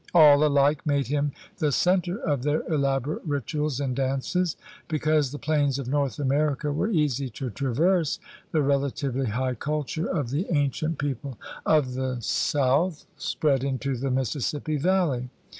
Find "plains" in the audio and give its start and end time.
5.37-5.77